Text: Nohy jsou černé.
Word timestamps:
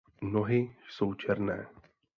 Nohy 0.21 0.71
jsou 0.89 1.13
černé. 1.13 1.67